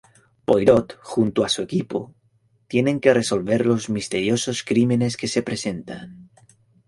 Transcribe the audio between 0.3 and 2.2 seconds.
Poirot junto a su equipo